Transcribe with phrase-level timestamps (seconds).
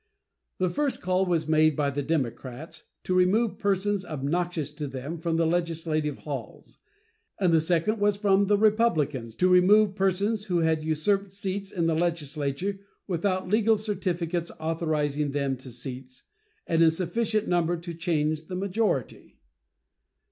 [0.57, 5.35] The first call was made by the Democrats, to remove persons obnoxious to them from
[5.37, 6.79] the legislative halls;
[7.39, 11.85] and the second was from the Republicans, to remove persons who had usurped seats in
[11.85, 16.23] the legislature without legal certificates authorizing them to seats,
[16.65, 19.37] and in sufficient number to change the majority.